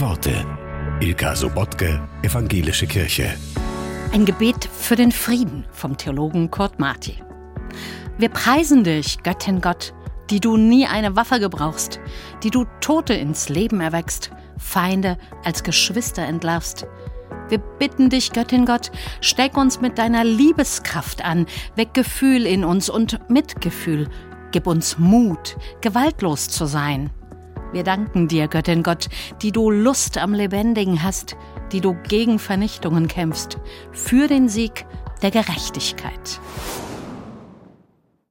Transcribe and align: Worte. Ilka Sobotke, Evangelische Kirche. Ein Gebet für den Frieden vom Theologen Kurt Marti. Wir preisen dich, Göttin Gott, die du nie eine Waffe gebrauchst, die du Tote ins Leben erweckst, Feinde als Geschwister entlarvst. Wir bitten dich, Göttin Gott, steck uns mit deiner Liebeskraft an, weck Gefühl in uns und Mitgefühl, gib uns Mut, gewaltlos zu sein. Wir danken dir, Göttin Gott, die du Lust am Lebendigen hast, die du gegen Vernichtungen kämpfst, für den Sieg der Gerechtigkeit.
Worte. 0.00 0.44
Ilka 1.00 1.34
Sobotke, 1.34 2.06
Evangelische 2.22 2.86
Kirche. 2.86 3.34
Ein 4.12 4.26
Gebet 4.26 4.68
für 4.78 4.94
den 4.94 5.10
Frieden 5.10 5.64
vom 5.72 5.96
Theologen 5.96 6.50
Kurt 6.50 6.78
Marti. 6.78 7.22
Wir 8.18 8.28
preisen 8.28 8.84
dich, 8.84 9.22
Göttin 9.22 9.62
Gott, 9.62 9.94
die 10.28 10.40
du 10.40 10.58
nie 10.58 10.86
eine 10.86 11.16
Waffe 11.16 11.40
gebrauchst, 11.40 11.98
die 12.42 12.50
du 12.50 12.66
Tote 12.80 13.14
ins 13.14 13.48
Leben 13.48 13.80
erweckst, 13.80 14.32
Feinde 14.58 15.16
als 15.44 15.62
Geschwister 15.62 16.24
entlarvst. 16.24 16.86
Wir 17.48 17.58
bitten 17.58 18.10
dich, 18.10 18.32
Göttin 18.32 18.66
Gott, 18.66 18.90
steck 19.22 19.56
uns 19.56 19.80
mit 19.80 19.96
deiner 19.96 20.24
Liebeskraft 20.24 21.24
an, 21.24 21.46
weck 21.74 21.94
Gefühl 21.94 22.44
in 22.44 22.64
uns 22.64 22.90
und 22.90 23.18
Mitgefühl, 23.30 24.08
gib 24.50 24.66
uns 24.66 24.98
Mut, 24.98 25.56
gewaltlos 25.80 26.48
zu 26.48 26.66
sein. 26.66 27.10
Wir 27.72 27.82
danken 27.84 28.28
dir, 28.28 28.48
Göttin 28.48 28.82
Gott, 28.82 29.08
die 29.42 29.52
du 29.52 29.70
Lust 29.70 30.18
am 30.18 30.32
Lebendigen 30.32 31.02
hast, 31.02 31.36
die 31.72 31.80
du 31.80 31.96
gegen 32.08 32.38
Vernichtungen 32.38 33.08
kämpfst, 33.08 33.58
für 33.92 34.28
den 34.28 34.48
Sieg 34.48 34.86
der 35.22 35.30
Gerechtigkeit. 35.30 36.40